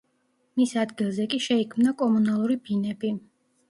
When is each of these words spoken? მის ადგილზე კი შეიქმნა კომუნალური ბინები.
მის 0.59 0.73
ადგილზე 0.85 1.29
კი 1.35 1.43
შეიქმნა 1.51 1.97
კომუნალური 2.03 2.63
ბინები. 2.67 3.19